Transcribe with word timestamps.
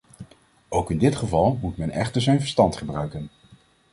Ook 0.69 0.91
in 0.91 0.97
dit 0.97 1.15
geval 1.15 1.57
moet 1.61 1.77
men 1.77 1.89
echter 1.89 2.21
zijn 2.21 2.39
verstand 2.39 2.75
gebruiken. 2.77 3.29